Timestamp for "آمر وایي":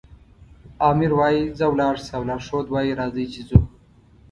0.89-1.41